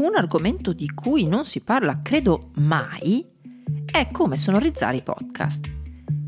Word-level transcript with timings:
un 0.00 0.16
argomento 0.16 0.72
di 0.72 0.88
cui 0.94 1.26
non 1.26 1.44
si 1.44 1.60
parla, 1.60 2.00
credo 2.02 2.50
mai, 2.56 3.24
è 3.90 4.08
come 4.10 4.36
sonorizzare 4.36 4.96
i 4.96 5.02
podcast. 5.02 5.78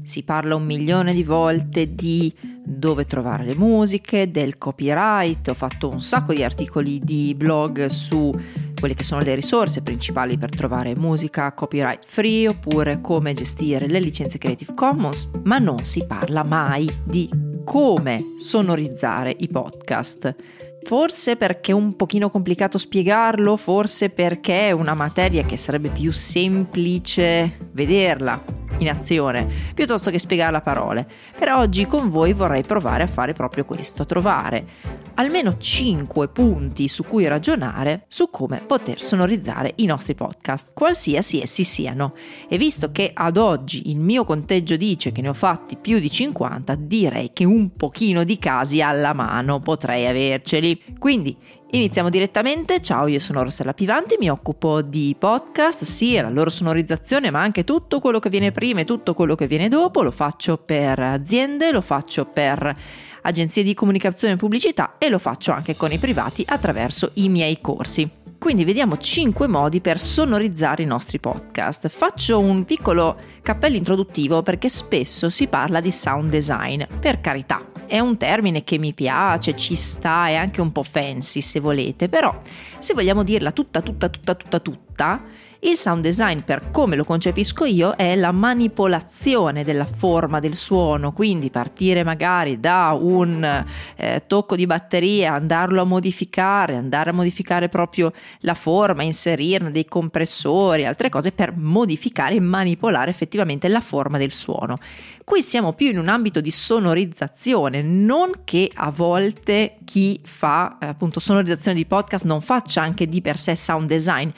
Si 0.02 0.24
parla 0.24 0.56
un 0.56 0.64
milione 0.64 1.14
di 1.14 1.22
volte 1.22 1.94
di 1.94 2.32
dove 2.64 3.04
trovare 3.04 3.44
le 3.44 3.56
musiche, 3.56 4.30
del 4.30 4.58
copyright, 4.58 5.48
ho 5.48 5.54
fatto 5.54 5.88
un 5.88 6.00
sacco 6.00 6.32
di 6.32 6.42
articoli 6.42 7.00
di 7.00 7.34
blog 7.36 7.86
su 7.86 8.32
quelle 8.78 8.94
che 8.94 9.04
sono 9.04 9.22
le 9.22 9.34
risorse 9.34 9.82
principali 9.82 10.36
per 10.36 10.50
trovare 10.50 10.96
musica 10.96 11.52
copyright 11.52 12.04
free 12.04 12.48
oppure 12.48 13.00
come 13.00 13.32
gestire 13.32 13.86
le 13.86 14.00
licenze 14.00 14.38
Creative 14.38 14.74
Commons, 14.74 15.30
ma 15.44 15.58
non 15.58 15.78
si 15.78 16.04
parla 16.04 16.42
mai 16.42 16.88
di 17.04 17.30
come 17.64 18.18
sonorizzare 18.40 19.34
i 19.38 19.48
podcast. 19.48 20.71
Forse 20.84 21.36
perché 21.36 21.72
è 21.72 21.74
un 21.74 21.96
pochino 21.96 22.28
complicato 22.30 22.78
spiegarlo, 22.78 23.56
forse 23.56 24.10
perché 24.10 24.68
è 24.68 24.70
una 24.72 24.94
materia 24.94 25.44
che 25.44 25.56
sarebbe 25.56 25.88
più 25.88 26.12
semplice 26.12 27.56
vederla 27.72 28.61
in 28.82 28.90
azione 28.90 29.46
piuttosto 29.74 30.10
che 30.10 30.18
spiegarla 30.18 30.58
a 30.58 30.62
parole. 30.62 31.06
Per 31.38 31.50
oggi 31.50 31.86
con 31.86 32.10
voi 32.10 32.32
vorrei 32.32 32.62
provare 32.62 33.04
a 33.04 33.06
fare 33.06 33.32
proprio 33.32 33.64
questo, 33.64 34.02
a 34.02 34.04
trovare 34.04 34.66
almeno 35.14 35.56
5 35.58 36.28
punti 36.28 36.88
su 36.88 37.04
cui 37.04 37.26
ragionare 37.26 38.04
su 38.08 38.30
come 38.30 38.62
poter 38.66 39.00
sonorizzare 39.00 39.72
i 39.76 39.86
nostri 39.86 40.14
podcast, 40.14 40.70
qualsiasi 40.72 41.40
essi 41.40 41.64
siano. 41.64 42.12
E 42.48 42.58
visto 42.58 42.92
che 42.92 43.10
ad 43.12 43.36
oggi 43.36 43.90
il 43.90 43.98
mio 43.98 44.24
conteggio 44.24 44.76
dice 44.76 45.12
che 45.12 45.22
ne 45.22 45.28
ho 45.28 45.34
fatti 45.34 45.76
più 45.76 45.98
di 45.98 46.10
50, 46.10 46.74
direi 46.74 47.30
che 47.32 47.44
un 47.44 47.74
pochino 47.74 48.24
di 48.24 48.38
casi 48.38 48.82
alla 48.82 49.12
mano 49.12 49.60
potrei 49.60 50.06
averceli. 50.06 50.80
Quindi 50.98 51.36
Iniziamo 51.74 52.10
direttamente. 52.10 52.82
Ciao, 52.82 53.06
io 53.06 53.18
sono 53.18 53.42
Rossella 53.42 53.72
Pivanti, 53.72 54.16
mi 54.18 54.28
occupo 54.28 54.82
di 54.82 55.16
podcast, 55.18 55.84
sì, 55.84 56.14
la 56.16 56.28
loro 56.28 56.50
sonorizzazione, 56.50 57.30
ma 57.30 57.40
anche 57.40 57.64
tutto 57.64 57.98
quello 57.98 58.18
che 58.18 58.28
viene 58.28 58.52
prima 58.52 58.80
e 58.80 58.84
tutto 58.84 59.14
quello 59.14 59.34
che 59.34 59.46
viene 59.46 59.68
dopo. 59.68 60.02
Lo 60.02 60.10
faccio 60.10 60.58
per 60.58 60.98
aziende, 60.98 61.72
lo 61.72 61.80
faccio 61.80 62.26
per 62.26 62.76
agenzie 63.22 63.62
di 63.62 63.72
comunicazione 63.72 64.34
e 64.34 64.36
pubblicità 64.36 64.96
e 64.98 65.08
lo 65.08 65.18
faccio 65.18 65.52
anche 65.52 65.74
con 65.74 65.90
i 65.90 65.96
privati 65.96 66.44
attraverso 66.46 67.12
i 67.14 67.30
miei 67.30 67.58
corsi. 67.62 68.06
Quindi 68.38 68.64
vediamo 68.64 68.98
5 68.98 69.46
modi 69.46 69.80
per 69.80 69.98
sonorizzare 69.98 70.82
i 70.82 70.86
nostri 70.86 71.20
podcast. 71.20 71.88
Faccio 71.88 72.38
un 72.38 72.66
piccolo 72.66 73.16
cappello 73.40 73.78
introduttivo 73.78 74.42
perché 74.42 74.68
spesso 74.68 75.30
si 75.30 75.46
parla 75.46 75.80
di 75.80 75.90
sound 75.90 76.28
design, 76.28 76.82
per 77.00 77.22
carità 77.22 77.71
è 77.92 77.98
un 77.98 78.16
termine 78.16 78.64
che 78.64 78.78
mi 78.78 78.94
piace, 78.94 79.54
ci 79.54 79.74
sta, 79.74 80.26
è 80.26 80.34
anche 80.34 80.62
un 80.62 80.72
po' 80.72 80.82
fancy 80.82 81.42
se 81.42 81.60
volete, 81.60 82.08
però 82.08 82.34
se 82.78 82.94
vogliamo 82.94 83.22
dirla 83.22 83.52
tutta, 83.52 83.82
tutta, 83.82 84.08
tutta, 84.08 84.34
tutta, 84.34 84.60
tutta, 84.60 85.22
il 85.64 85.76
sound 85.76 86.02
design, 86.02 86.40
per 86.40 86.72
come 86.72 86.96
lo 86.96 87.04
concepisco 87.04 87.64
io, 87.64 87.94
è 87.94 88.16
la 88.16 88.32
manipolazione 88.32 89.62
della 89.62 89.84
forma 89.84 90.40
del 90.40 90.56
suono, 90.56 91.12
quindi 91.12 91.50
partire 91.50 92.02
magari 92.02 92.58
da 92.58 92.98
un 93.00 93.64
eh, 93.96 94.24
tocco 94.26 94.56
di 94.56 94.66
batteria, 94.66 95.34
andarlo 95.34 95.80
a 95.80 95.84
modificare, 95.84 96.74
andare 96.74 97.10
a 97.10 97.12
modificare 97.12 97.68
proprio 97.68 98.12
la 98.40 98.54
forma, 98.54 99.04
inserirne 99.04 99.70
dei 99.70 99.84
compressori, 99.84 100.84
altre 100.84 101.08
cose 101.08 101.30
per 101.30 101.54
modificare 101.56 102.34
e 102.34 102.40
manipolare 102.40 103.10
effettivamente 103.10 103.68
la 103.68 103.80
forma 103.80 104.18
del 104.18 104.32
suono. 104.32 104.76
Qui 105.22 105.42
siamo 105.42 105.74
più 105.74 105.90
in 105.90 105.98
un 105.98 106.08
ambito 106.08 106.40
di 106.40 106.50
sonorizzazione, 106.50 107.82
non 107.82 108.32
che 108.42 108.68
a 108.74 108.90
volte 108.90 109.76
chi 109.84 110.18
fa 110.24 110.78
eh, 110.80 110.86
appunto 110.86 111.20
sonorizzazione 111.20 111.76
di 111.76 111.86
podcast 111.86 112.24
non 112.24 112.40
faccia 112.40 112.82
anche 112.82 113.08
di 113.08 113.20
per 113.20 113.38
sé 113.38 113.54
sound 113.54 113.86
design 113.86 114.28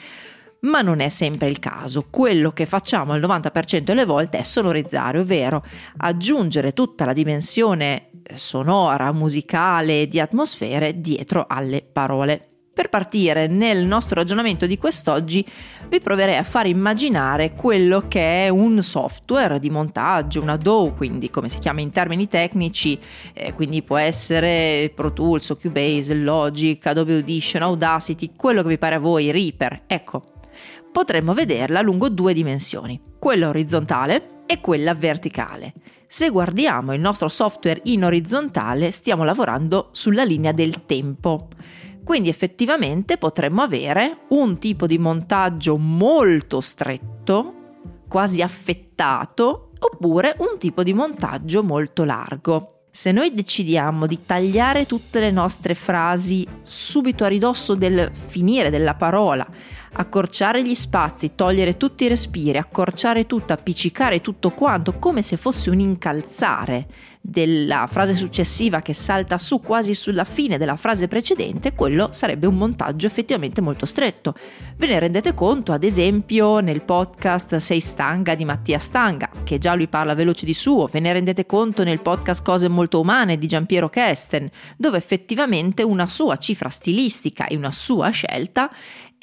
ma 0.65 0.81
non 0.81 0.99
è 0.99 1.09
sempre 1.09 1.49
il 1.49 1.59
caso. 1.59 2.07
Quello 2.09 2.51
che 2.51 2.65
facciamo 2.65 3.15
il 3.15 3.21
90% 3.21 3.79
delle 3.79 4.05
volte 4.05 4.39
è 4.39 4.43
sonorizzare, 4.43 5.19
ovvero 5.19 5.63
aggiungere 5.97 6.73
tutta 6.73 7.05
la 7.05 7.13
dimensione 7.13 8.09
sonora, 8.33 9.11
musicale, 9.11 10.07
di 10.07 10.19
atmosfere 10.19 10.99
dietro 10.99 11.45
alle 11.47 11.81
parole. 11.81 12.47
Per 12.75 12.89
partire 12.89 13.47
nel 13.47 13.85
nostro 13.85 14.15
ragionamento 14.15 14.65
di 14.65 14.77
quest'oggi 14.77 15.45
vi 15.87 16.01
proverei 16.01 16.35
a 16.35 16.43
far 16.43 16.67
immaginare 16.67 17.53
quello 17.53 18.05
che 18.09 18.47
è 18.47 18.49
un 18.49 18.83
software 18.83 19.59
di 19.59 19.69
montaggio, 19.69 20.41
una 20.41 20.57
DAW, 20.57 20.93
quindi 20.93 21.29
come 21.29 21.47
si 21.47 21.59
chiama 21.59 21.79
in 21.79 21.89
termini 21.89 22.27
tecnici, 22.27 22.99
eh, 23.33 23.53
quindi 23.53 23.81
può 23.81 23.95
essere 23.95 24.91
Pro 24.93 25.13
Tools, 25.13 25.55
Cubase, 25.57 26.15
Logic, 26.15 26.85
Adobe 26.85 27.15
Audition, 27.15 27.61
Audacity, 27.61 28.31
quello 28.35 28.61
che 28.61 28.67
vi 28.67 28.77
pare 28.77 28.95
a 28.95 28.99
voi, 28.99 29.31
Reaper. 29.31 29.83
Ecco, 29.87 30.21
potremmo 30.91 31.33
vederla 31.33 31.81
lungo 31.81 32.09
due 32.09 32.33
dimensioni, 32.33 32.99
quella 33.19 33.49
orizzontale 33.49 34.43
e 34.45 34.61
quella 34.61 34.93
verticale. 34.93 35.73
Se 36.07 36.29
guardiamo 36.29 36.93
il 36.93 37.01
nostro 37.01 37.27
software 37.27 37.81
in 37.85 38.03
orizzontale 38.03 38.91
stiamo 38.91 39.23
lavorando 39.23 39.89
sulla 39.91 40.23
linea 40.23 40.51
del 40.51 40.85
tempo. 40.85 41.49
Quindi 42.03 42.29
effettivamente 42.29 43.17
potremmo 43.17 43.63
avere 43.63 44.25
un 44.29 44.59
tipo 44.59 44.85
di 44.85 44.99
montaggio 44.99 45.77
molto 45.77 46.61
stretto, 46.61 47.53
quasi 48.07 48.41
affettato, 48.41 49.71
oppure 49.79 50.35
un 50.37 50.57
tipo 50.59 50.83
di 50.83 50.93
montaggio 50.93 51.63
molto 51.63 52.03
largo. 52.03 52.83
Se 52.91 53.11
noi 53.11 53.33
decidiamo 53.33 54.05
di 54.05 54.23
tagliare 54.25 54.85
tutte 54.85 55.19
le 55.19 55.31
nostre 55.31 55.73
frasi 55.73 56.47
subito 56.61 57.25
a 57.25 57.27
ridosso 57.27 57.75
del 57.75 58.09
finire 58.13 58.69
della 58.69 58.93
parola, 58.93 59.45
accorciare 59.97 60.63
gli 60.63 60.75
spazi, 60.75 61.35
togliere 61.35 61.77
tutti 61.77 62.03
i 62.03 62.07
respiri, 62.07 62.57
accorciare 62.57 63.25
tutto, 63.25 63.53
appiccicare 63.53 64.19
tutto 64.19 64.51
quanto 64.51 64.93
come 64.99 65.21
se 65.21 65.37
fosse 65.37 65.69
un 65.69 65.79
incalzare 65.79 66.87
della 67.27 67.87
frase 67.89 68.13
successiva 68.13 68.81
che 68.81 68.93
salta 68.93 69.39
su 69.39 69.59
quasi 69.59 69.95
sulla 69.95 70.25
fine 70.25 70.59
della 70.59 70.75
frase 70.75 71.07
precedente, 71.07 71.73
quello 71.73 72.09
sarebbe 72.11 72.45
un 72.45 72.55
montaggio 72.55 73.07
effettivamente 73.07 73.61
molto 73.61 73.87
stretto. 73.87 74.35
Ve 74.77 74.87
ne 74.87 74.99
rendete 74.99 75.33
conto, 75.33 75.71
ad 75.71 75.83
esempio, 75.83 76.59
nel 76.59 76.83
podcast 76.83 77.55
Sei 77.55 77.79
Stanga 77.79 78.35
di 78.35 78.45
Mattia 78.45 78.77
Stanga, 78.77 79.29
che 79.43 79.57
già 79.57 79.73
lui 79.73 79.87
parla 79.87 80.13
veloce 80.13 80.45
di 80.45 80.53
suo, 80.53 80.87
ve 80.91 80.99
ne 80.99 81.13
rendete 81.13 81.47
conto 81.47 81.83
nel 81.83 82.01
podcast 82.01 82.43
Cose 82.43 82.67
molto 82.67 82.99
umane 82.99 83.39
di 83.39 83.47
Giampiero 83.47 83.89
Kesten, 83.89 84.47
dove 84.77 84.97
effettivamente 84.97 85.81
una 85.81 86.05
sua 86.05 86.37
cifra 86.37 86.69
stilistica 86.69 87.47
e 87.47 87.55
una 87.55 87.71
sua 87.71 88.09
scelta 88.09 88.69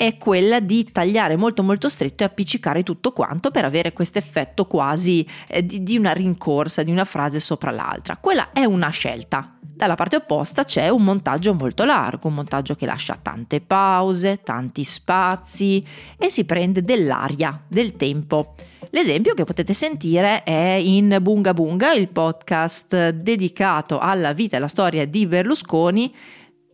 è 0.03 0.17
quella 0.17 0.59
di 0.59 0.83
tagliare 0.83 1.37
molto 1.37 1.63
molto 1.63 1.89
stretto 1.89 2.25
e 2.25 2.27
appiccicare 2.27 2.83
tutto 2.83 3.13
quanto 3.13 3.53
per 3.53 3.65
avere 3.65 3.93
questo 3.93 4.19
effetto 4.19 4.67
quasi 4.67 5.25
eh, 5.47 5.65
di, 5.65 5.85
di 5.85 5.97
una 5.97 6.11
rincorsa 6.11 6.83
di 6.83 6.91
una 6.91 7.05
frase 7.05 7.39
sopra 7.39 7.71
l'altra. 7.71 8.17
Quella 8.17 8.51
è 8.51 8.65
una 8.65 8.89
scelta. 8.89 9.45
Dalla 9.61 9.95
parte 9.95 10.17
opposta 10.17 10.65
c'è 10.65 10.89
un 10.89 11.05
montaggio 11.05 11.55
molto 11.55 11.85
largo, 11.85 12.27
un 12.27 12.35
montaggio 12.35 12.75
che 12.75 12.85
lascia 12.85 13.17
tante 13.23 13.61
pause, 13.61 14.41
tanti 14.43 14.83
spazi 14.83 15.85
e 16.19 16.31
si 16.31 16.45
prende 16.45 16.83
dell'aria, 16.83 17.63
del 17.69 17.95
tempo. 17.95 18.57
L'esempio 18.91 19.35
che 19.35 19.45
potete 19.45 19.73
sentire 19.73 20.43
è 20.43 20.81
in 20.83 21.17
Bunga 21.23 21.55
Bunga, 21.55 21.93
il 21.93 22.09
podcast 22.09 23.11
dedicato 23.11 24.01
alla 24.01 24.33
vita 24.33 24.55
e 24.55 24.59
alla 24.59 24.67
storia 24.67 25.07
di 25.07 25.27
Berlusconi 25.29 26.13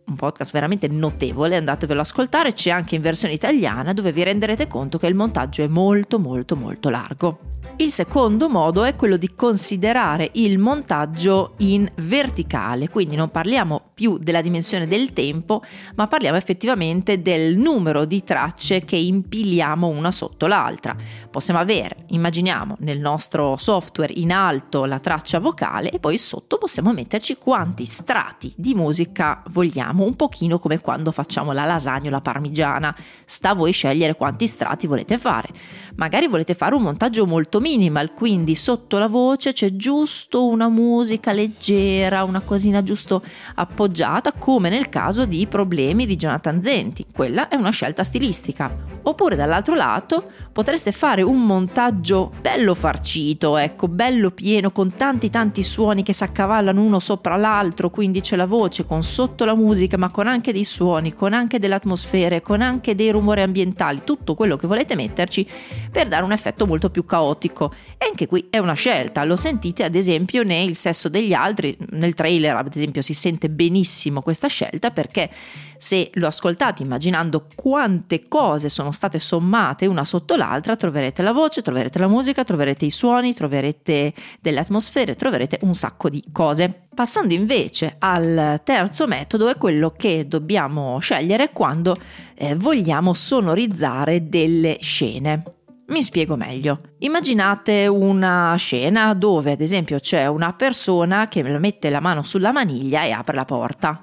un 0.09 0.17
podcast 0.17 0.53
veramente 0.53 0.89
notevole, 0.89 1.57
andatevelo 1.57 2.01
ad 2.01 2.07
ascoltare, 2.07 2.53
c'è 2.53 2.71
anche 2.71 2.95
in 2.95 3.03
versione 3.03 3.35
italiana 3.35 3.93
dove 3.93 4.13
vi 4.13 4.23
renderete 4.23 4.67
conto 4.67 4.99
che 4.99 5.07
il 5.07 5.15
montaggio 5.15 5.63
è 5.63 5.69
molto 5.69 6.19
molto 6.19 6.57
molto 6.57 6.89
largo. 6.89 7.57
Il 7.77 7.93
secondo 7.93 8.49
modo 8.49 8.83
è 8.83 8.97
quello 8.97 9.17
di 9.17 9.35
considerare 9.37 10.31
il 10.35 10.59
montaggio 10.59 11.55
in 11.59 11.89
verticale, 11.97 12.89
quindi 12.89 13.15
non 13.15 13.31
parliamo 13.31 13.91
più 13.95 14.19
della 14.19 14.41
dimensione 14.41 14.89
del 14.89 15.13
tempo, 15.13 15.63
ma 15.95 16.09
parliamo 16.09 16.37
effettivamente 16.37 17.23
del 17.23 17.57
numero 17.57 18.05
di 18.05 18.25
tracce 18.25 18.85
che 18.85 18.97
impiliamo 18.97 19.87
una 19.87 20.11
sotto 20.11 20.49
l'altra. 20.49 20.97
Possiamo 21.31 21.61
avere, 21.61 22.05
immaginiamo, 22.09 22.77
nel 22.81 22.99
nostro 22.99 23.57
software 23.57 24.13
in 24.17 24.33
alto 24.33 24.85
la 24.85 24.99
traccia 24.99 25.39
vocale 25.39 25.91
e 25.91 26.01
poi 26.01 26.19
sotto 26.19 26.59
possiamo 26.59 26.93
metterci 26.93 27.37
quanti 27.37 27.85
strati 27.85 28.53
di 28.57 28.75
musica 28.75 29.43
vogliamo, 29.51 29.98
un 30.05 30.17
pochino 30.17 30.59
come 30.59 30.81
quando 30.81 31.13
facciamo 31.13 31.53
la 31.53 31.65
lasagna 31.65 32.09
o 32.09 32.13
la 32.13 32.21
parmigiana. 32.21 32.95
Sta 33.25 33.51
a 33.51 33.55
voi 33.55 33.73
scegliere 33.73 34.15
quanti 34.15 34.47
strati 34.47 34.87
volete 34.87 35.19
fare. 35.19 35.49
Magari 35.97 36.29
volete 36.29 36.55
fare 36.55 36.75
un 36.75 36.83
montaggio 36.83 37.27
molto 37.27 37.61
minimal, 37.61 38.15
quindi 38.15 38.55
sotto 38.55 38.99
la 38.99 39.09
voce 39.09 39.53
c'è 39.53 39.75
giusto 39.75 40.47
una 40.47 40.69
musica 40.69 41.33
leggera, 41.33 42.25
una 42.25 42.41
cosina 42.41 42.83
giusto 42.83 43.23
appoggiata, 43.55 44.33
come 44.33 44.69
nel 44.69 44.89
caso 44.89 45.25
di 45.25 45.47
Problemi 45.47 46.07
di 46.07 46.17
Jonathan 46.17 46.63
Zenti. 46.63 47.07
Quella 47.13 47.49
è 47.49 47.57
una 47.57 47.71
scelta 47.71 48.05
stilistica. 48.05 48.97
Oppure 49.03 49.37
dall'altro 49.37 49.75
lato 49.75 50.31
potreste 50.53 50.93
fare 50.93 51.23
un 51.23 51.43
montaggio 51.43 52.33
bello 52.41 52.75
farcito, 52.75 53.57
ecco, 53.57 53.89
bello 53.89 54.31
pieno, 54.31 54.71
con 54.71 54.95
tanti 54.97 55.31
tanti 55.31 55.63
suoni 55.63 56.03
che 56.03 56.13
si 56.13 56.25
accavallano 56.25 56.83
uno 56.83 57.01
sopra 57.01 57.37
l'altro, 57.37 57.89
quindi 57.89 58.21
c'è 58.21 58.37
la 58.37 58.47
voce 58.47 58.85
con 58.85 59.03
sotto 59.03 59.47
la 59.47 59.55
musica 59.55 59.88
musica, 59.89 59.97
ma 59.97 60.11
con 60.11 60.27
anche 60.27 60.53
dei 60.53 60.65
suoni, 60.65 61.15
con 61.15 61.33
anche 61.33 61.59
delle 61.59 61.75
atmosfere, 61.75 62.43
con 62.43 62.61
anche 62.61 62.95
dei 62.95 63.11
rumori 63.11 63.41
ambientali, 63.41 64.03
tutto 64.05 64.35
quello 64.35 64.57
che 64.57 64.67
volete 64.67 64.95
metterci 64.95 65.47
per 65.91 66.09
dare 66.09 66.25
un 66.25 66.33
effetto 66.33 66.67
molto 66.67 66.91
più 66.91 67.05
caotico. 67.07 67.73
E 67.97 68.07
anche 68.07 68.27
qui 68.27 68.47
è 68.51 68.59
una 68.59 68.75
scelta, 68.75 69.25
lo 69.25 69.37
sentite 69.37 69.85
ad 69.85 69.95
esempio 69.95 70.43
nel 70.43 70.77
sesso 70.77 71.09
degli 71.09 71.33
altri, 71.33 71.77
nel 71.93 72.15
trailer 72.15 72.57
ad 72.57 72.73
esempio 72.73 73.03
si 73.03 73.15
sente 73.15 73.49
benissimo 73.49 74.21
questa 74.21 74.49
scelta 74.49 74.91
perché 74.91 75.31
se 75.79 76.11
lo 76.15 76.27
ascoltate 76.27 76.83
immaginando 76.83 77.47
quante 77.55 78.29
cose 78.29 78.69
sono 78.69 78.93
state 78.93 79.19
sommate 79.19 79.87
una 79.87 80.05
sotto 80.05 80.37
l'altra, 80.37 80.77
troverete 80.77 81.23
la 81.23 81.33
voce, 81.33 81.63
troverete 81.63 81.99
la 81.99 82.09
musica, 82.09 82.45
troverete 82.45 82.85
i 82.85 82.91
suoni, 82.91 83.33
troverete 83.33 84.13
delle 84.41 84.61
atmosfere, 84.61 85.15
troverete 85.15 85.59
un 85.63 85.75
sacco 85.75 86.09
di 86.09 86.23
cose. 86.33 86.87
Passando 86.95 87.33
invece 87.33 87.95
al 87.99 88.61
terzo 88.65 89.07
metodo 89.07 89.49
è 89.49 89.57
quello 89.57 89.93
che 89.97 90.27
dobbiamo 90.27 90.99
scegliere 90.99 91.53
quando 91.53 91.97
eh, 92.35 92.57
vogliamo 92.57 93.15
sonorizzare 93.15 94.29
delle 94.29 94.79
scene. 94.81 95.43
Mi 95.89 96.03
spiego 96.03 96.37
meglio. 96.37 96.81
Immaginate 96.99 97.87
una 97.87 98.55
scena 98.59 99.15
dove 99.15 99.53
ad 99.53 99.61
esempio 99.63 99.99
c'è 99.99 100.27
una 100.27 100.53
persona 100.53 101.29
che 101.29 101.43
mette 101.43 101.89
la 101.89 102.01
mano 102.01 102.25
sulla 102.25 102.53
maniglia 102.53 103.05
e 103.05 103.13
apre 103.13 103.35
la 103.35 103.47
porta 103.47 103.99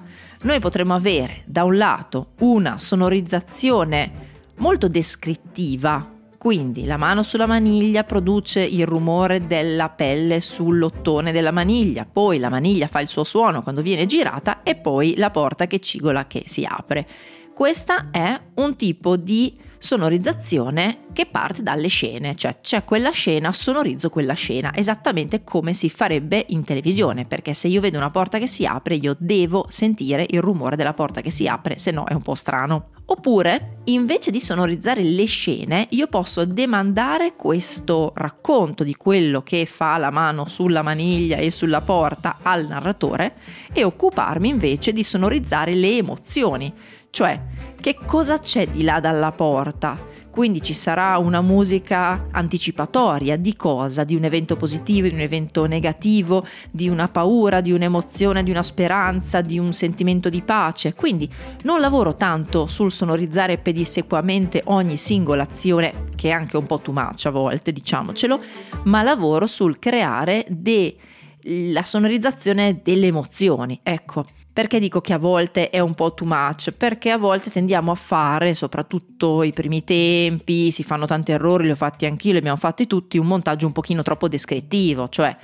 noi 0.46 0.60
potremmo 0.60 0.94
avere 0.94 1.42
da 1.46 1.64
un 1.64 1.76
lato 1.76 2.28
una 2.40 2.78
sonorizzazione 2.78 4.12
molto 4.58 4.88
descrittiva, 4.88 6.08
quindi 6.38 6.86
la 6.86 6.98
mano 6.98 7.24
sulla 7.24 7.48
maniglia 7.48 8.04
produce 8.04 8.62
il 8.62 8.86
rumore 8.86 9.48
della 9.48 9.90
pelle 9.90 10.42
sull'ottone 10.42 11.32
della 11.32 11.50
maniglia, 11.50 12.06
poi 12.06 12.38
la 12.38 12.50
maniglia 12.50 12.86
fa 12.86 13.00
il 13.00 13.08
suo 13.08 13.24
suono 13.24 13.64
quando 13.64 13.82
viene 13.82 14.06
girata 14.06 14.62
e 14.62 14.76
poi 14.76 15.16
la 15.18 15.32
porta 15.32 15.66
che 15.66 15.80
cigola 15.80 16.28
che 16.28 16.44
si 16.46 16.64
apre. 16.64 17.08
Questa 17.52 18.12
è 18.12 18.40
un 18.56 18.76
tipo 18.76 19.18
di 19.18 19.58
sonorizzazione 19.78 21.06
che 21.14 21.26
parte 21.26 21.64
dalle 21.64 21.88
scene, 21.88 22.36
cioè 22.36 22.60
c'è 22.62 22.84
quella 22.84 23.12
scena, 23.12 23.52
sonorizzo 23.54 24.10
quella 24.10 24.34
scena, 24.34 24.76
esattamente 24.76 25.44
come 25.44 25.74
si 25.74 25.90
farebbe 25.90 26.46
in 26.50 26.64
televisione, 26.64 27.26
perché 27.26 27.54
se 27.54 27.68
io 27.68 27.82
vedo 27.82 27.98
una 27.98 28.12
porta 28.12 28.38
che 28.38 28.48
si 28.48 28.66
apre 28.66 28.96
io 28.96 29.16
devo 29.18 29.66
sentire 29.70 30.26
il 30.30 30.42
rumore 30.42 30.76
della 30.76 30.94
porta 30.94 31.22
che 31.22 31.32
si 31.32 31.48
apre, 31.48 31.80
se 31.80 31.92
no 31.92 32.06
è 32.06 32.14
un 32.14 32.22
po' 32.22 32.36
strano. 32.36 32.90
Oppure, 33.08 33.82
invece 33.86 34.32
di 34.32 34.40
sonorizzare 34.40 35.04
le 35.04 35.26
scene, 35.26 35.88
io 35.92 36.08
posso 36.08 36.44
demandare 36.44 37.36
questo 37.36 38.12
racconto 38.16 38.84
di 38.84 38.96
quello 38.96 39.44
che 39.44 39.66
fa 39.68 39.98
la 39.98 40.10
mano 40.10 40.48
sulla 40.48 40.82
maniglia 40.82 41.38
e 41.38 41.52
sulla 41.52 41.82
porta 41.82 42.38
al 42.42 42.66
narratore 42.66 43.34
e 43.72 43.84
occuparmi 43.84 44.50
invece 44.50 44.92
di 44.92 45.04
sonorizzare 45.04 45.76
le 45.76 45.98
emozioni, 45.98 46.74
cioè 47.16 47.42
che 47.80 47.98
cosa 48.06 48.40
c'è 48.40 48.68
di 48.68 48.84
là 48.84 49.00
dalla 49.00 49.32
porta? 49.32 49.98
Quindi 50.30 50.62
ci 50.62 50.74
sarà 50.74 51.18
una 51.18 51.40
musica 51.40 52.28
anticipatoria 52.30 53.38
di 53.38 53.56
cosa? 53.56 54.04
Di 54.04 54.16
un 54.16 54.26
evento 54.26 54.58
positivo, 54.58 55.08
di 55.08 55.14
un 55.14 55.22
evento 55.22 55.66
negativo, 55.66 56.46
di 56.70 56.90
una 56.90 57.08
paura, 57.08 57.62
di 57.62 57.72
un'emozione, 57.72 58.44
di 58.44 58.52
una 58.52 58.64
speranza, 58.64 59.40
di 59.40 59.58
un 59.58 59.72
sentimento 59.72 60.28
di 60.28 60.42
pace. 60.42 60.94
Quindi 60.94 61.30
non 61.64 61.80
lavoro 61.80 62.18
tanto 62.18 62.66
sul 62.66 62.92
sonorizzare 62.92 63.60
pedissequamente 63.60 64.64
ogni 64.66 64.98
singola 64.98 65.44
azione, 65.44 66.04
che 66.18 66.28
è 66.28 66.32
anche 66.34 66.58
un 66.58 66.66
po' 66.66 66.80
too 66.80 66.94
much 66.94 67.28
a 67.28 67.30
volte, 67.30 67.72
diciamocelo, 67.72 68.42
ma 68.84 69.04
lavoro 69.04 69.48
sul 69.48 69.80
creare 69.80 70.46
de- 70.50 70.98
la 71.44 71.84
sonorizzazione 71.84 72.82
delle 72.84 73.08
emozioni. 73.08 73.80
Ecco, 73.84 74.26
perché 74.56 74.80
dico 74.80 75.02
che 75.02 75.12
a 75.12 75.18
volte 75.18 75.70
è 75.70 75.82
un 75.82 75.96
po' 75.96 76.14
too 76.14 76.26
much? 76.26 76.72
Perché 76.72 77.12
a 77.12 77.18
volte 77.18 77.52
tendiamo 77.52 77.92
a 77.92 77.96
fare, 77.96 78.54
soprattutto 78.54 79.44
i 79.44 79.52
primi 79.52 79.84
tempi, 79.84 80.72
si 80.72 80.82
fanno 80.82 81.06
tanti 81.06 81.34
errori, 81.34 81.66
li 81.66 81.72
ho 81.72 81.76
fatti 81.76 82.06
anch'io, 82.06 82.32
li 82.32 82.38
abbiamo 82.38 82.56
fatti 82.56 82.88
tutti, 82.88 83.18
un 83.18 83.28
montaggio 83.28 83.66
un 83.66 83.74
pochino 83.74 84.02
troppo 84.02 84.30
descrittivo, 84.30 85.10
cioè 85.10 85.36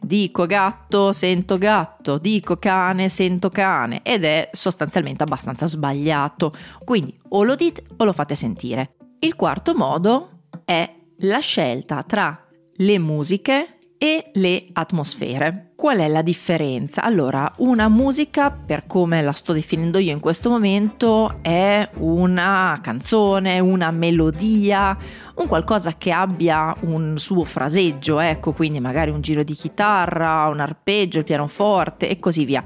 dico 0.00 0.46
gatto, 0.46 1.12
sento 1.12 1.58
gatto, 1.58 2.18
dico 2.18 2.58
cane, 2.58 3.08
sento 3.08 3.50
cane 3.50 4.02
ed 4.04 4.22
è 4.22 4.48
sostanzialmente 4.52 5.24
abbastanza 5.24 5.66
sbagliato. 5.66 6.52
Quindi 6.84 7.18
o 7.30 7.42
lo 7.42 7.56
dite 7.56 7.82
o 7.96 8.04
lo 8.04 8.12
fate 8.12 8.36
sentire. 8.36 8.94
Il 9.18 9.34
quarto 9.34 9.74
modo 9.74 10.44
è 10.64 10.88
la 11.22 11.40
scelta 11.40 12.04
tra 12.04 12.40
le 12.76 12.98
musiche 13.00 13.79
e 14.02 14.30
le 14.32 14.64
atmosfere. 14.72 15.72
Qual 15.76 15.98
è 15.98 16.08
la 16.08 16.22
differenza? 16.22 17.02
Allora, 17.02 17.52
una 17.58 17.90
musica, 17.90 18.50
per 18.50 18.86
come 18.86 19.20
la 19.20 19.32
sto 19.32 19.52
definendo 19.52 19.98
io 19.98 20.10
in 20.10 20.20
questo 20.20 20.48
momento, 20.48 21.40
è 21.42 21.86
una 21.98 22.78
canzone, 22.80 23.60
una 23.60 23.90
melodia, 23.90 24.96
un 25.34 25.46
qualcosa 25.46 25.98
che 25.98 26.12
abbia 26.12 26.74
un 26.80 27.18
suo 27.18 27.44
fraseggio, 27.44 28.20
ecco, 28.20 28.54
quindi 28.54 28.80
magari 28.80 29.10
un 29.10 29.20
giro 29.20 29.42
di 29.42 29.52
chitarra, 29.52 30.48
un 30.48 30.60
arpeggio, 30.60 31.18
il 31.18 31.24
pianoforte 31.24 32.08
e 32.08 32.18
così 32.18 32.46
via. 32.46 32.64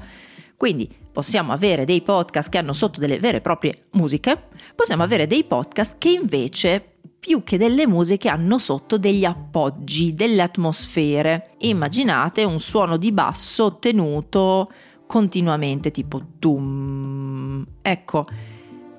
Quindi 0.55 0.89
possiamo 1.11 1.51
avere 1.51 1.83
dei 1.83 2.01
podcast 2.01 2.49
che 2.49 2.59
hanno 2.59 2.71
sotto 2.71 3.01
delle 3.01 3.19
vere 3.19 3.37
e 3.37 3.41
proprie 3.41 3.87
musiche, 3.91 4.41
possiamo 4.73 5.03
avere 5.03 5.27
dei 5.27 5.43
podcast 5.43 5.97
che 5.97 6.11
invece 6.11 6.94
più 7.25 7.43
che 7.43 7.57
delle 7.57 7.87
musiche 7.87 8.29
hanno 8.29 8.59
sotto 8.59 8.99
degli 8.99 9.25
appoggi, 9.25 10.13
delle 10.13 10.43
atmosfere. 10.43 11.55
Immaginate 11.61 12.43
un 12.43 12.59
suono 12.59 12.97
di 12.97 13.11
basso 13.11 13.63
ottenuto 13.63 14.69
continuamente, 15.07 15.89
tipo 15.89 16.21
tum. 16.37 17.65
Ecco, 17.81 18.27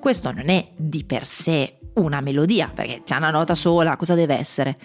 questo 0.01 0.33
non 0.33 0.49
è 0.49 0.71
di 0.75 1.05
per 1.05 1.25
sé 1.25 1.79
una 1.93 2.19
melodia, 2.19 2.69
perché 2.73 3.03
c'è 3.05 3.15
una 3.15 3.31
nota 3.31 3.55
sola, 3.55 3.95
cosa 3.95 4.13
deve 4.13 4.37
essere? 4.37 4.75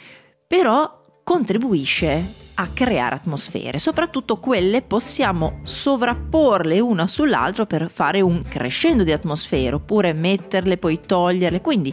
Però 0.46 1.02
contribuisce 1.24 2.34
a 2.54 2.68
creare 2.68 3.16
atmosfere, 3.16 3.80
soprattutto 3.80 4.36
quelle 4.36 4.82
possiamo 4.82 5.58
sovrapporle 5.64 6.78
una 6.78 7.08
sull'altra 7.08 7.66
per 7.66 7.90
fare 7.90 8.20
un 8.20 8.40
crescendo 8.42 9.02
di 9.02 9.10
atmosfere, 9.10 9.74
oppure 9.74 10.12
metterle 10.12 10.76
poi 10.76 11.00
toglierle, 11.00 11.60
quindi 11.60 11.92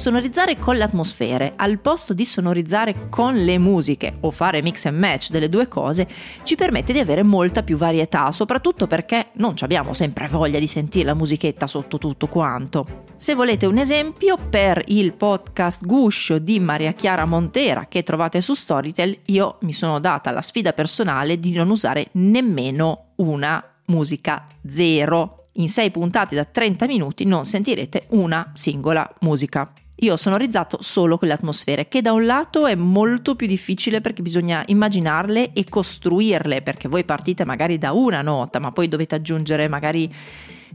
sonorizzare 0.00 0.58
con 0.58 0.76
le 0.76 0.84
atmosfere 0.84 1.52
al 1.56 1.78
posto 1.78 2.14
di 2.14 2.24
sonorizzare 2.24 3.08
con 3.10 3.34
le 3.34 3.58
musiche 3.58 4.16
o 4.20 4.30
fare 4.30 4.62
mix 4.62 4.86
and 4.86 4.98
match 4.98 5.28
delle 5.28 5.50
due 5.50 5.68
cose 5.68 6.08
ci 6.42 6.54
permette 6.54 6.94
di 6.94 6.98
avere 6.98 7.22
molta 7.22 7.62
più 7.62 7.76
varietà, 7.76 8.32
soprattutto 8.32 8.86
perché 8.86 9.28
non 9.34 9.54
abbiamo 9.60 9.92
sempre 9.92 10.26
voglia 10.26 10.58
di 10.58 10.66
sentire 10.66 11.04
la 11.04 11.14
musichetta 11.14 11.66
sotto 11.66 11.98
tutto 11.98 12.28
quanto. 12.28 13.04
Se 13.14 13.34
volete 13.34 13.66
un 13.66 13.76
esempio 13.76 14.38
per 14.38 14.82
il 14.86 15.12
podcast 15.12 15.84
Guscio 15.84 16.38
di 16.38 16.58
Maria 16.60 16.92
Chiara 16.92 17.26
Montera 17.26 17.86
che 17.86 18.02
trovate 18.02 18.40
su 18.40 18.54
Storytel, 18.54 19.18
io 19.26 19.58
mi 19.60 19.74
sono 19.74 20.00
data 20.00 20.30
la 20.30 20.42
sfida 20.42 20.72
personale 20.72 21.38
di 21.38 21.52
non 21.52 21.68
usare 21.68 22.08
nemmeno 22.12 23.12
una 23.16 23.62
musica 23.86 24.46
zero. 24.66 25.44
In 25.54 25.68
6 25.68 25.90
puntate 25.90 26.34
da 26.34 26.44
30 26.44 26.86
minuti 26.86 27.26
non 27.26 27.44
sentirete 27.44 28.04
una 28.10 28.50
singola 28.54 29.06
musica. 29.20 29.70
Io 30.02 30.14
ho 30.14 30.16
sonorizzato 30.16 30.78
solo 30.80 31.18
quelle 31.18 31.34
atmosfere, 31.34 31.88
che 31.88 32.00
da 32.00 32.12
un 32.12 32.24
lato 32.24 32.66
è 32.66 32.74
molto 32.74 33.34
più 33.34 33.46
difficile 33.46 34.00
perché 34.00 34.22
bisogna 34.22 34.62
immaginarle 34.66 35.52
e 35.52 35.64
costruirle, 35.68 36.62
perché 36.62 36.88
voi 36.88 37.04
partite 37.04 37.44
magari 37.44 37.76
da 37.76 37.92
una 37.92 38.22
nota, 38.22 38.58
ma 38.60 38.72
poi 38.72 38.88
dovete 38.88 39.16
aggiungere 39.16 39.68
magari 39.68 40.10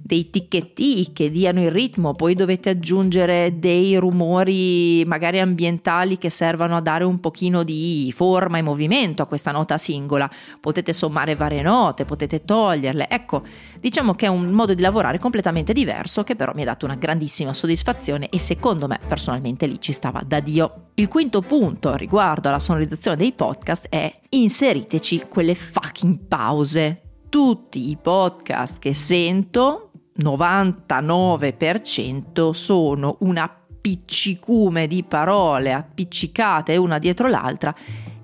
dei 0.02 0.30
ticchetti 0.30 1.12
che 1.14 1.32
diano 1.32 1.62
il 1.62 1.72
ritmo, 1.72 2.14
poi 2.14 2.36
dovete 2.36 2.70
aggiungere 2.70 3.60
dei 3.60 3.96
rumori 3.98 5.04
magari 5.06 5.40
ambientali 5.40 6.18
che 6.18 6.30
servano 6.30 6.76
a 6.76 6.82
dare 6.82 7.04
un 7.04 7.20
pochino 7.20 7.64
di 7.64 8.12
forma 8.16 8.58
e 8.58 8.62
movimento 8.62 9.22
a 9.22 9.26
questa 9.26 9.52
nota 9.52 9.78
singola, 9.78 10.30
potete 10.60 10.94
sommare 10.94 11.36
varie 11.36 11.62
note, 11.62 12.06
potete 12.06 12.44
toglierle, 12.44 13.08
ecco, 13.10 13.44
diciamo 13.80 14.14
che 14.14 14.26
è 14.26 14.30
un 14.30 14.50
modo 14.50 14.74
di 14.74 14.82
lavorare 14.82 15.18
completamente 15.18 15.74
diverso 15.74 16.24
che 16.24 16.36
però 16.36 16.52
mi 16.56 16.62
ha 16.62 16.66
dato 16.66 16.86
una 16.86 16.96
grandissima 16.96 17.54
soddisfazione 17.54 18.30
e 18.30 18.40
secondo 18.40 18.88
me 18.88 19.00
personalmente 19.08 19.66
lì 19.68 19.80
ci 19.80 19.92
stava 19.92 20.22
da 20.26 20.40
Dio. 20.40 20.90
Il 20.96 21.08
quinto 21.08 21.42
punto 21.42 21.96
riguardo 21.96 22.48
alla 22.48 22.60
sonorizzazione 22.60 23.18
dei 23.18 23.34
podcast 23.34 23.88
è 23.90 24.12
inseriteci 24.30 25.26
quelle 25.30 25.56
fucking 25.56 26.20
pause 26.28 27.05
tutti 27.30 27.90
i 27.90 27.98
podcast 28.02 28.80
che 28.80 28.94
sento 28.94 29.92
99% 30.18 32.52
sono 32.52 33.18
un 33.20 33.38
appiccicume 33.38 34.88
di 34.88 35.04
parole 35.04 35.74
appiccicate 35.74 36.78
una 36.78 37.00
dietro 37.00 37.28
l'altra 37.28 37.76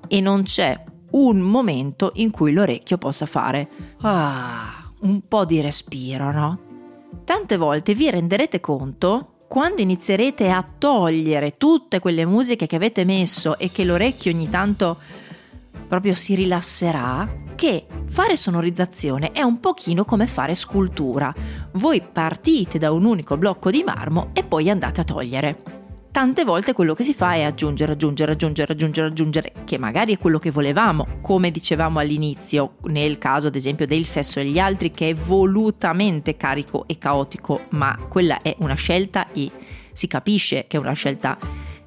e 0.08 0.22
non 0.22 0.43
c'è 0.43 0.81
un 1.12 1.39
momento 1.39 2.12
in 2.15 2.31
cui 2.31 2.53
l'orecchio 2.53 2.98
possa 2.98 3.25
fare 3.25 3.67
ah, 4.01 4.91
un 5.01 5.22
po' 5.27 5.46
di 5.46 5.62
respiro, 5.62 6.31
no? 6.31 6.60
Tante 7.25 7.58
volte 7.58 7.93
vi 7.93 8.10
renderete 8.10 8.60
conto 8.60 9.27
quando 9.48 9.81
inizierete 9.81 10.50
a 10.50 10.63
togliere 10.63 11.58
tutte 11.58 12.00
quelle 12.00 12.25
musiche 12.25 12.67
che 12.67 12.77
avete 12.77 13.03
messo 13.03 13.58
e 13.58 13.70
che 13.70 13.84
l'orecchio 13.84 14.31
ogni 14.31 14.50
tanto 14.50 14.98
proprio 15.88 16.15
si 16.15 16.36
rilasserà 16.36 17.50
che 17.61 17.85
fare 18.05 18.37
sonorizzazione 18.37 19.33
è 19.33 19.43
un 19.43 19.59
pochino 19.59 20.03
come 20.03 20.25
fare 20.25 20.55
scultura. 20.55 21.31
Voi 21.73 22.01
partite 22.01 22.79
da 22.79 22.91
un 22.91 23.05
unico 23.05 23.37
blocco 23.37 23.69
di 23.69 23.83
marmo 23.85 24.31
e 24.33 24.43
poi 24.43 24.67
andate 24.71 25.01
a 25.01 25.03
togliere 25.03 25.57
tante 26.11 26.43
volte 26.43 26.73
quello 26.73 26.95
che 26.95 27.03
si 27.03 27.13
fa 27.13 27.35
è 27.35 27.43
aggiungere, 27.43 27.91
aggiungere, 27.91 28.31
aggiungere, 28.31 28.73
aggiungere, 28.73 29.07
aggiungere, 29.07 29.53
che 29.63 29.77
magari 29.77 30.13
è 30.15 30.17
quello 30.17 30.39
che 30.39 30.49
volevamo, 30.49 31.19
come 31.21 31.51
dicevamo 31.51 31.99
all'inizio, 31.99 32.77
nel 32.85 33.19
caso 33.19 33.47
ad 33.47 33.55
esempio 33.55 33.85
del 33.85 34.05
sesso 34.05 34.39
e 34.39 34.45
gli 34.45 34.57
altri, 34.57 34.89
che 34.89 35.09
è 35.09 35.13
volutamente 35.13 36.35
carico 36.35 36.85
e 36.87 36.97
caotico, 36.97 37.67
ma 37.69 37.95
quella 38.09 38.39
è 38.39 38.55
una 38.61 38.73
scelta 38.73 39.31
e 39.31 39.51
si 39.93 40.07
capisce 40.07 40.65
che 40.67 40.77
è 40.77 40.79
una 40.79 40.93
scelta 40.93 41.37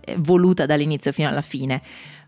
eh, 0.00 0.14
voluta 0.18 0.66
dall'inizio 0.66 1.10
fino 1.10 1.28
alla 1.28 1.42
fine. 1.42 1.80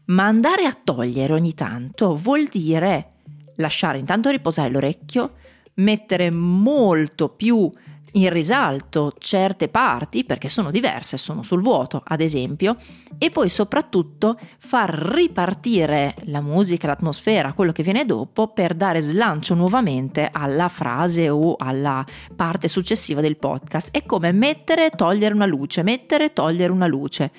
Ma 0.06 0.24
andare 0.24 0.64
a 0.64 0.76
togliere 0.84 1.32
ogni 1.32 1.54
tanto 1.54 2.16
vuol 2.16 2.48
dire 2.50 3.10
lasciare 3.56 3.98
intanto 3.98 4.30
riposare 4.30 4.70
l'orecchio, 4.70 5.34
mettere 5.74 6.30
molto 6.30 7.28
più 7.28 7.70
in 8.16 8.30
risalto 8.30 9.12
certe 9.18 9.68
parti 9.68 10.24
perché 10.24 10.48
sono 10.48 10.70
diverse, 10.70 11.16
sono 11.16 11.42
sul 11.42 11.62
vuoto 11.62 12.02
ad 12.04 12.20
esempio, 12.20 12.76
e 13.18 13.30
poi 13.30 13.48
soprattutto 13.48 14.38
far 14.58 14.90
ripartire 14.90 16.14
la 16.24 16.40
musica, 16.40 16.86
l'atmosfera, 16.86 17.52
quello 17.52 17.72
che 17.72 17.82
viene 17.82 18.04
dopo 18.04 18.48
per 18.48 18.74
dare 18.74 19.00
slancio 19.00 19.54
nuovamente 19.54 20.28
alla 20.30 20.68
frase 20.68 21.28
o 21.28 21.56
alla 21.58 22.04
parte 22.34 22.68
successiva 22.68 23.20
del 23.20 23.36
podcast. 23.36 23.88
È 23.90 24.04
come 24.04 24.32
mettere 24.32 24.86
e 24.86 24.90
togliere 24.90 25.34
una 25.34 25.46
luce, 25.46 25.82
mettere 25.82 26.26
e 26.26 26.32
togliere 26.32 26.72
una 26.72 26.86
luce. 26.86 27.30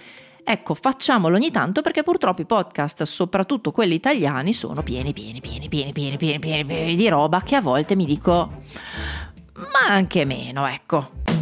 Ecco, 0.49 0.75
facciamolo 0.75 1.35
ogni 1.35 1.51
tanto 1.51 1.81
perché 1.81 2.03
purtroppo 2.03 2.39
i 2.39 2.45
podcast, 2.45 3.03
soprattutto 3.03 3.71
quelli 3.71 3.95
italiani, 3.95 4.53
sono 4.53 4.81
pieni, 4.81 5.11
pieni, 5.11 5.41
pieni, 5.41 5.67
pieni, 5.67 5.91
pieni, 5.91 6.15
pieni, 6.15 6.39
pieni, 6.39 6.65
pieni 6.65 6.95
di 6.95 7.09
roba 7.09 7.41
che 7.41 7.57
a 7.57 7.61
volte 7.61 7.97
mi 7.97 8.05
dico 8.05 8.61
ma 9.55 9.93
anche 9.93 10.23
meno, 10.23 10.65
ecco. 10.65 11.36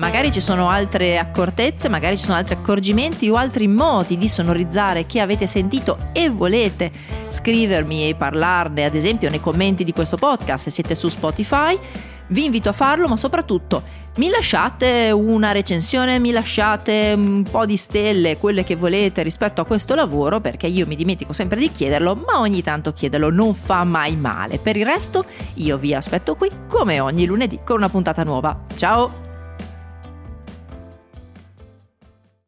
Magari 0.00 0.32
ci 0.32 0.40
sono 0.40 0.70
altre 0.70 1.18
accortezze, 1.18 1.90
magari 1.90 2.16
ci 2.16 2.24
sono 2.24 2.38
altri 2.38 2.54
accorgimenti 2.54 3.28
o 3.28 3.34
altri 3.34 3.68
modi 3.68 4.16
di 4.16 4.30
sonorizzare 4.30 5.04
che 5.04 5.20
avete 5.20 5.46
sentito 5.46 5.98
e 6.12 6.30
volete 6.30 6.90
scrivermi 7.28 8.08
e 8.08 8.14
parlarne, 8.14 8.86
ad 8.86 8.94
esempio 8.94 9.28
nei 9.28 9.40
commenti 9.40 9.84
di 9.84 9.92
questo 9.92 10.16
podcast 10.16 10.64
se 10.64 10.70
siete 10.70 10.94
su 10.94 11.10
Spotify 11.10 11.78
vi 12.28 12.46
invito 12.46 12.70
a 12.70 12.72
farlo, 12.72 13.08
ma 13.08 13.18
soprattutto 13.18 13.82
mi 14.16 14.30
lasciate 14.30 15.10
una 15.10 15.52
recensione, 15.52 16.18
mi 16.18 16.30
lasciate 16.30 17.12
un 17.14 17.42
po' 17.42 17.66
di 17.66 17.76
stelle, 17.76 18.38
quelle 18.38 18.64
che 18.64 18.76
volete 18.76 19.22
rispetto 19.22 19.60
a 19.60 19.66
questo 19.66 19.94
lavoro, 19.94 20.40
perché 20.40 20.66
io 20.66 20.86
mi 20.86 20.96
dimentico 20.96 21.34
sempre 21.34 21.58
di 21.58 21.70
chiederlo, 21.70 22.14
ma 22.14 22.40
ogni 22.40 22.62
tanto 22.62 22.92
chiederlo 22.92 23.30
non 23.30 23.54
fa 23.54 23.84
mai 23.84 24.16
male. 24.16 24.58
Per 24.58 24.76
il 24.76 24.86
resto 24.86 25.24
io 25.54 25.76
vi 25.76 25.92
aspetto 25.92 26.36
qui 26.36 26.48
come 26.68 27.00
ogni 27.00 27.26
lunedì 27.26 27.60
con 27.64 27.76
una 27.76 27.88
puntata 27.88 28.22
nuova. 28.22 28.64
Ciao! 28.76 29.29